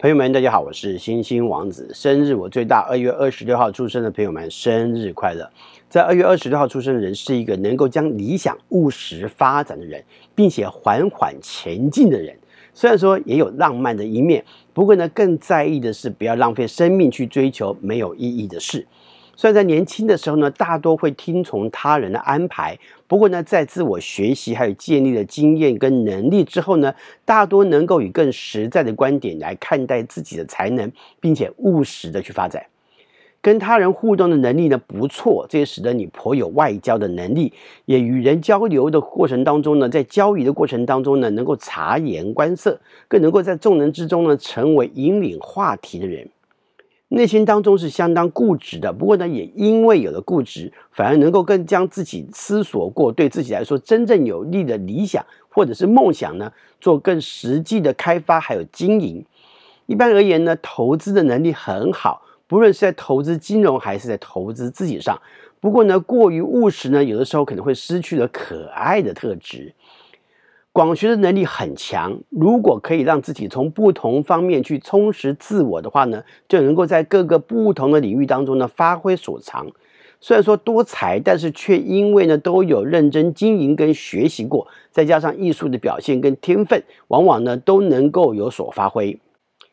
[0.00, 1.90] 朋友们，大家好，我是星星王子。
[1.92, 5.50] 生日我最大，二月二十六号出生的朋友们，生日快乐！
[5.88, 10.00] 在二月二十六号出生的人，是一个能够将理想务实发展的人，
[10.36, 12.32] 并且缓缓前进的人。
[12.72, 18.86] 虽然说也有浪漫的一面，不过呢，更在意的是不要浪费生命去追求没有意义的事。
[19.40, 22.76] 虽然在年轻的时候呢，大多会听从他人的安排，
[23.06, 26.92] 不过呢，在自我学习还有建立了经验跟能力之后呢，
[27.24, 32.66] 大多能够以更实在的观点来看待自己的才能，并且务实的去发展。
[33.40, 37.52] 跟他人互动的能力呢不错，这也使得你颇有外交的能力，
[37.84, 46.28] 也与人交流的过程当中呢，在交易的过程当中呢，能够察言观色，更能够在众人之中呢，成为引领话题的人。
[47.10, 59.24] 内心当中是相当固执的，不过呢，也因为有了固执，反而能够更将自己思索过，对自己来说真正有利的理想或者是梦想呢，做更实际的开发还有经营。
[59.86, 65.18] 一般而言呢，投资的能力很好，不论是在投资金融还是在投资自己上。
[65.60, 69.72] 不过呢，过于务实呢，有的时候可能会失去了可爱的特质。
[70.72, 79.66] 广学的能力很强，如果可以让自己从不同方面去充实自我的话呢，就能够在各个不同的领域当中呢发挥所长。
[80.20, 89.18] 虽然说多才，但是却因为呢都有认真经营跟学习过，再加上艺术的表现跟天分，往往呢都能够有所发挥。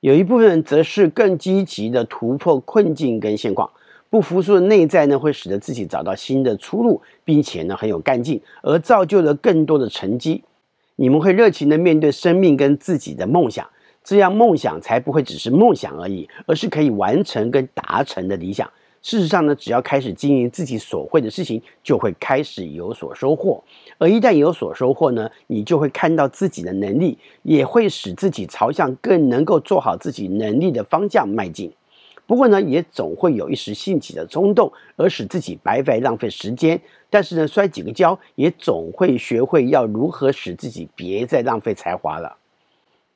[0.00, 3.70] 有一部分人则是更积极的突破困境跟现况，
[4.08, 10.42] 不服输的内在呢会使得自己找到新的出路，并且呢很有干劲，而造就了更多的成绩。
[11.00, 13.66] 你们会热情地面对生命跟自己的梦想，
[14.04, 18.70] 这样梦想才不会只是梦想而已，而是可以完成跟达成的理想。
[19.00, 23.64] 事实上呢，只要开始经营自己所会的事情，就会开始有所收获。
[23.96, 31.72] 而一旦有所收获呢，你就会看到自己的能力，也会使自己朝向更能够做好自己能力的方向迈进。
[32.26, 36.78] 不过呢，也总会有一时兴起的冲动，而使自己白白浪费时间。
[37.10, 42.36] 但是呢，摔几个跤，也总会学会要如何使自己别再浪费才华了。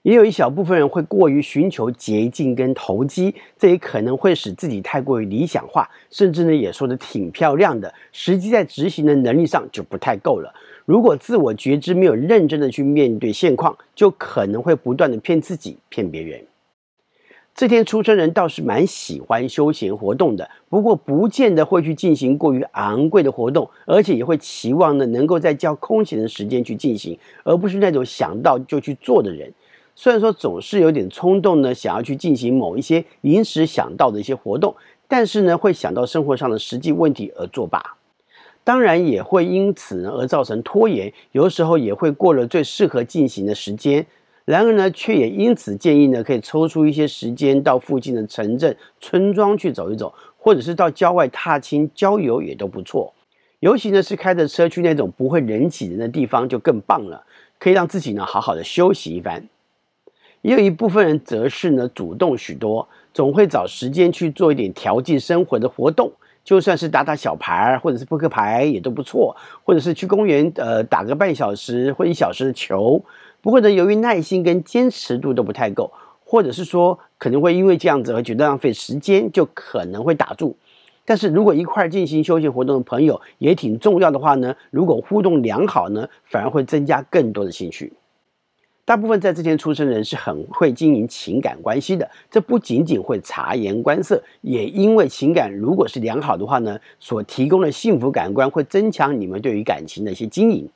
[0.02, 10.52] 也有一小部分人会过于寻求捷径跟投机，这也可能会使自己太过于理想化，甚至呢，也说的挺漂亮的，实际在执行的能力上就不太够了。
[10.84, 16.44] 如果自我觉知没有认真的去面对现况，就可能会不断的骗自己，骗别人。
[17.54, 29.52] 这天出生人倒是蛮喜欢休闲活动的，不过不见得会去进行过于昂贵的活动，而且也会期望呢能够在较空闲的时间去进行，而不是那种想到就去做的人。
[29.94, 34.74] 虽然说总是有点冲动呢，想要去进行某一些临时想到的一些活动，
[35.06, 37.80] 但是呢会想到生活上的实际问题而作罢，
[38.64, 44.04] 当然也会因此呢而造成拖延，有时候也会过了最适合进行的时间。
[44.44, 53.14] 然而呢，却也因此建议呢，可以抽出一些时间到附近的城镇、村庄去走一走，或者是到郊外踏青、郊游也都不错。
[53.60, 57.24] 尤其呢是开着车去那种不会人挤人的地方，就更棒了，
[57.58, 59.48] 可以让自己呢好好的休息一番。
[60.42, 66.12] 也有一部分人则是呢主动许多，总会找时间去做一点调剂生活的活动，
[66.44, 69.34] 就算是打打小牌或者是扑克牌也都不错，
[69.64, 73.02] 或者是去公园呃打个半小时或一小时的球。
[73.40, 75.90] 不过呢，由于耐心跟坚持度都不太够，
[76.24, 80.56] 或者是说可能会因为这样子而觉得浪费时间，就可能会打住。
[81.06, 87.92] 但是如果一块进行休闲活动的朋友也挺重要的话呢，如果互动良好呢，反而会增加更多的兴趣。
[88.86, 100.68] 大部分在之前出生的人是很会经营情感关系的，这不仅仅会察言观色，也因为情感如果是良好的话呢，所提供的幸福感官会增强你们对于感情的一些经营。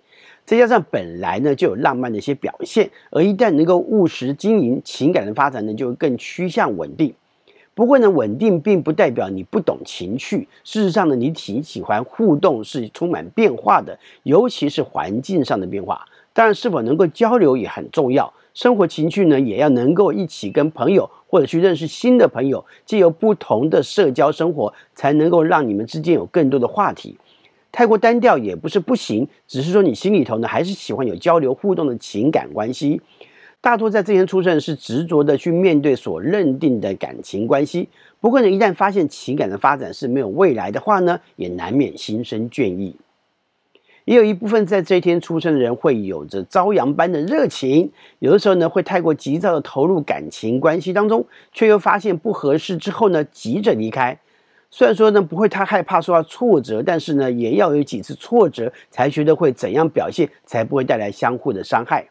[0.47, 7.13] 再加上本来呢就有浪漫的一些表现，而一旦能够务实经营，情感的发展呢就会更趋向稳定。
[7.79, 10.49] 不过呢，稳定并不代表你不懂情趣。
[10.65, 16.05] 事实上呢，你挺喜欢互动，是充满变化的，尤其是环境上的变化。
[16.33, 18.35] 当然，是否能够交流也很重要。
[18.53, 27.17] 生活情趣呢，也要能够一起跟朋友或者去认识新的朋友，借由不同的社交生活，才能够让你们之间有更多的话题。
[27.71, 33.01] 太过单调也不是不行，只是说你心里头呢还是喜欢有交流互动的情感关系。
[33.61, 37.89] 大多在这天出生是执着的去面对所认定的感情关系。
[38.21, 42.97] 不过呢，一旦发现情感的发展是没有未来的话呢，也难免心生倦意。
[44.05, 47.91] 也有一部分在这一天出生的人会有着朝阳般的热情，
[48.21, 54.19] 有的时候呢会太过急躁的投入感情关系当中，却又发现不合适之后呢急着离开。
[54.71, 62.09] 虽然说呢不会太害怕受到挫折，但是呢也要有几次挫折才觉得会怎样表现才不会带来相互的伤害。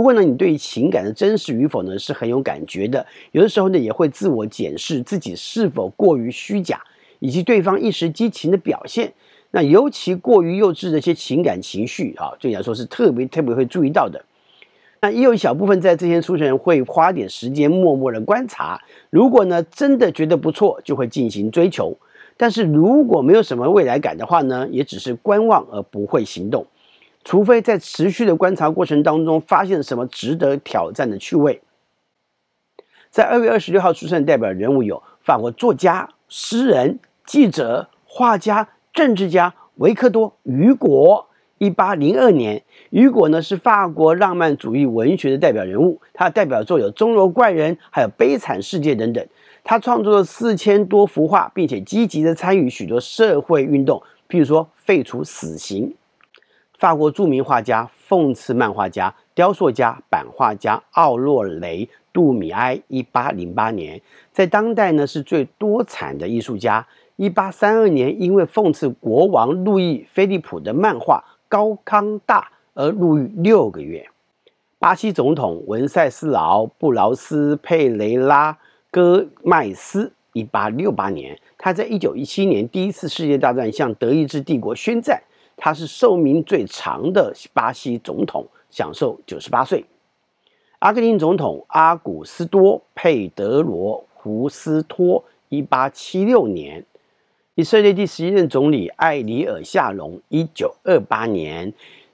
[0.00, 3.04] 不过呢，你对于情感的真实与否呢，是很有感觉的。
[3.32, 6.80] 有的时候呢，也会自我检视自己是否过于虚假，
[7.18, 9.12] 以及对方一时激情的表现。
[9.50, 14.24] 那尤其过于幼稚的一些情感情绪，啊，对你来说是特别特别会注意到的。
[15.02, 18.80] 那也有一小部分在这些出生人会花点时间默默的观察。
[19.10, 21.94] 如果呢，真的觉得不错，就会进行追求。
[22.38, 26.64] 但是如果没有什么未来感的话呢，也只是观望而不会行动。
[27.24, 31.60] 除非在持续的观察过程当中发现什么值得挑战的趣味。
[33.10, 41.26] 在二月二十六号出生的代表人物有法国作家、诗人、记者、画家、政治家维克多·雨果。
[41.58, 49.22] 一八零二年，雨果呢是法国浪漫主义文学的代表人物，他的代表作有《钟楼怪人》还有《悲惨世界》等等。
[49.62, 55.94] 他创作了四千多幅画，并且积极的参与许多社会运动，譬如说废除死刑。
[56.80, 64.00] 法国著名画家、讽刺漫画家、雕塑家、版画家奥洛雷·杜米埃，一八零八年，
[64.32, 66.86] 在当代呢是最多产的艺术家。
[67.16, 72.40] 一八三二年，因为讽刺国王路易·菲利普的漫画《高康大》
[72.72, 74.08] 而入狱六个月。
[74.78, 78.50] 巴西总统文塞斯劳·布劳斯·佩雷拉·
[78.90, 85.22] 戈麦斯，一八六八年，他在一九一七年第一次世界大战向德意志帝国宣战。
[85.62, 89.84] 他是寿命最长的巴西总统，享寿九十八岁。
[90.78, 96.82] 阿根廷总统阿古斯多·佩德罗·胡斯托，一八七六年。
[97.56, 101.70] 以色列第十一任总理艾里尔·夏隆，一九二八年；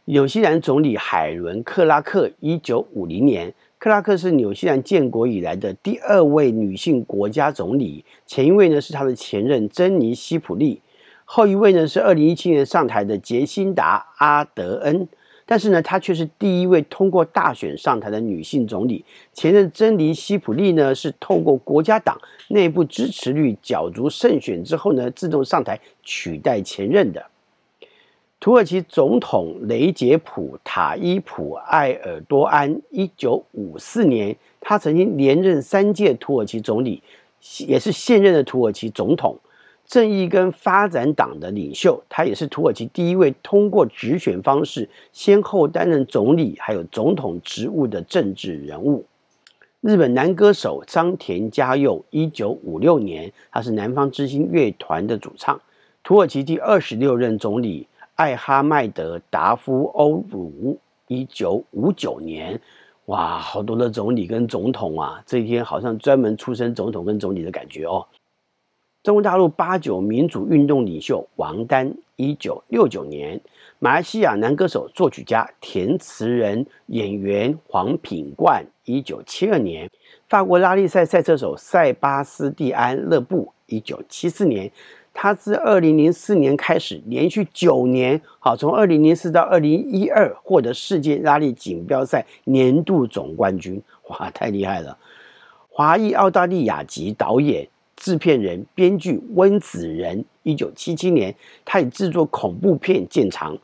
[0.06, 3.54] 纽西兰总理海伦·克拉克，一九五零年。
[3.78, 10.80] 克拉克是纽西兰建国以来的第二位女性国家总理，前一位呢是她的前任珍妮·希普利。
[11.28, 15.06] 后一位呢是二零一七年上台的杰辛达·阿德恩，
[15.44, 19.04] 但是呢，她却是第一位通过大选上台的女性总理。
[19.32, 22.16] 前任珍妮·希普利呢是透过国家党
[22.48, 27.26] 内部支持率角逐胜选之后呢自动上台取代前任的。
[28.38, 37.02] 土耳其总统雷杰普·塔伊普·埃尔多安，一九五四年，他曾经连任三届土耳其总理，
[37.66, 39.36] 也是现任的土耳其总统。
[39.86, 49.04] 正义跟发展党的领袖，他也是土耳其第一位通过直选方式先后担任总理还有总统职务的政治人物。
[49.80, 55.60] 日本男歌手桑田佳佑，一九五六年，他是南方之星乐团的主唱。
[56.02, 57.86] 土耳其第二十六任总理
[58.16, 62.60] 艾哈迈德达夫欧鲁，一九五九年。
[63.04, 68.04] 哇，好多的总理跟总统啊，这一天好像专门出身总统跟总理的感觉哦。
[69.06, 73.38] 中国大陆八九民主运动领袖王丹，一九六九年；
[73.78, 79.86] 马来西亚男歌手、作曲家、填词人、演员黄品冠，一九七二年；
[80.26, 84.68] 法国拉力赛赛车手塞巴斯蒂安·勒布，一九七四年。
[85.14, 94.98] 他自二零零四年开始，连续九年，好，从二零零四到二零一二，获得世界拉力锦标赛年度总冠军，哇，太厉害了！
[95.70, 97.68] 华裔澳大利亚籍导演。
[97.96, 101.34] 制片人、编剧温子仁，一九七七年，
[101.64, 103.58] 他以制作恐怖片见长，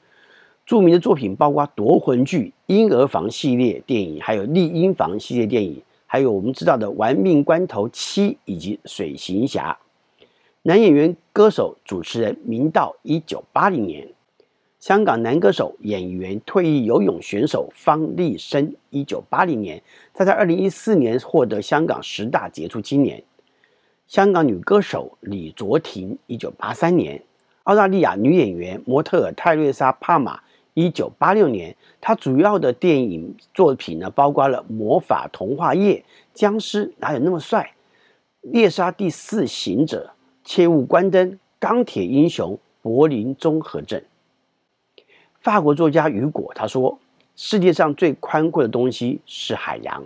[0.67, 9.77] 著名的作品包括夺魂锯、婴儿房系列电影，还有丽婴房系列电影，还有我们知道的《玩命关头七》以及《水行侠》。
[10.62, 14.08] 男演员、歌手、主持人明道，一九八零年。
[14.79, 19.81] 香港男歌手、演员、退役游泳选手方力申，一九八零年，
[20.12, 23.22] 他在二零一四年获得香港十大杰出青年。
[24.12, 27.19] 香港女歌手李卓婷，一九八三年；
[27.62, 30.38] 澳大利亚女演员、模特泰瑞莎·帕玛，
[30.74, 31.74] 一九八六年。
[31.98, 35.94] 她主要的电影作品呢，包括了《魔法童话夜》、
[36.34, 37.72] 《僵尸哪有那么帅》、
[38.52, 40.12] 《猎杀第四行者》、
[40.50, 42.52] 《切勿关灯》、《钢铁英雄》、
[42.82, 43.98] 《柏林综合症》。
[45.40, 46.98] 法国作家雨果他说
[47.34, 50.04] ：“世界上最宽阔的东西是海洋，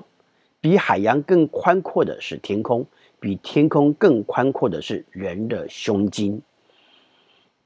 [0.61, 2.87] 比海洋更宽阔的是天空。”
[3.27, 6.41] 比天空更宽阔的是人的胸襟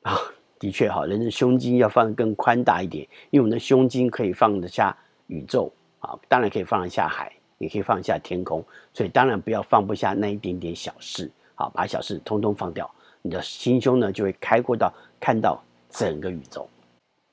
[0.01, 0.17] 啊，
[0.59, 8.65] 的确哈，人的胸襟要放得更宽大一点，因为我们的胸襟可以放得下宇宙啊，当然可以放得下海，也可以放得下天空，
[8.95, 12.91] 所以当然不要放不下那一点点小事，好，把小事通通放掉，
[13.21, 14.91] 你的心胸呢就会开阔到
[15.21, 16.67] 看到整个宇宙。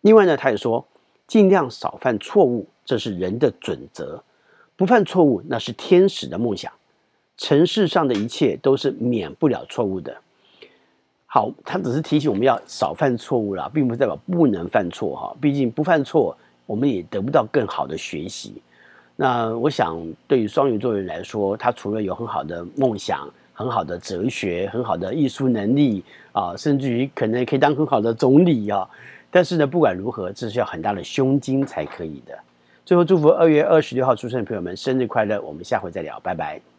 [0.02, 0.86] 另外呢，他也说，
[1.28, 4.22] 尽量少犯错误，这是人的准则，
[4.76, 6.70] 不犯错误那是天使的梦想。
[7.38, 10.16] 城市上的一切都是免不了错误的。
[11.26, 15.36] 好，他只是提醒我们要少犯错误啦，并不代表不能犯错哈。
[15.40, 18.62] 毕竟不犯错，我们也得不到更好的学习。
[19.16, 28.88] 那我想，对于双鱼座人来说，他除了有很好的梦想、很好的哲学、很好的艺术能力啊，甚至于可能可以当很好的总理啊。
[29.30, 32.38] 但是呢，不管如何，这是要很大的胸襟才可以的。
[32.86, 35.42] 最后，祝福二月二十六号出生的朋友们生日快乐！
[35.42, 36.77] 我们下回再聊，拜拜。